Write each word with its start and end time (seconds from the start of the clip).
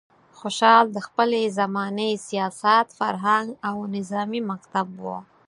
خوشحال 0.39 0.85
د 0.95 0.97
خپلې 1.07 1.41
زمانې 1.59 2.11
سیاست، 2.27 2.87
فرهنګ 2.99 3.47
او 3.69 3.75
نظامي 3.95 4.41
مکتب 4.51 4.87
و. 5.03 5.05